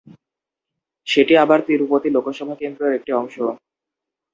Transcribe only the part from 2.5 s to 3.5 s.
কেন্দ্রের একটি অংশ।